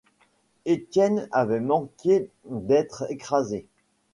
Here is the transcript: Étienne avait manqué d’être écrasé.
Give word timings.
Étienne 0.65 1.29
avait 1.31 1.59
manqué 1.59 2.27
d’être 2.45 3.05
écrasé. 3.11 3.67